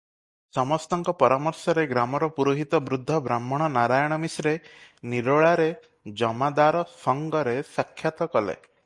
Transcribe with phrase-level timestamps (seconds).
[0.57, 4.55] ସମସ୍ତଙ୍କ ପରାମର୍ଶରେ ଗ୍ରାମର ପୁରୋହିତ ବୃଦ୍ଧ ବ୍ରାହ୍ମଣ ନାରାୟଣ ମିଶ୍ରେ
[5.15, 5.71] ନିରୋଳାରେ
[6.23, 8.61] ଜମାଦାର ସଙ୍ଗରେ ସାକ୍ଷାତ କଲେ।